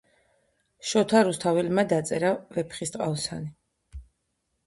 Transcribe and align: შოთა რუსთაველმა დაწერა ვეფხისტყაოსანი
შოთა 0.91 1.19
რუსთაველმა 1.27 1.83
დაწერა 1.91 2.31
ვეფხისტყაოსანი 2.57 3.97